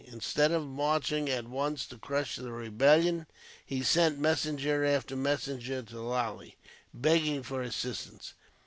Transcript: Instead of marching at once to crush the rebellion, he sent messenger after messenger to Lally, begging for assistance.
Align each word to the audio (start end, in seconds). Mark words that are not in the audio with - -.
Instead 0.11 0.51
of 0.51 0.65
marching 0.65 1.29
at 1.29 1.47
once 1.47 1.85
to 1.85 1.95
crush 1.95 2.35
the 2.35 2.51
rebellion, 2.51 3.27
he 3.63 3.83
sent 3.83 4.17
messenger 4.17 4.83
after 4.83 5.15
messenger 5.15 5.83
to 5.83 6.01
Lally, 6.01 6.57
begging 6.91 7.43
for 7.43 7.61
assistance. 7.61 8.33